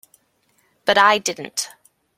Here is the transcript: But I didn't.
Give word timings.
But 0.85 0.97
I 0.97 1.19
didn't. 1.19 1.69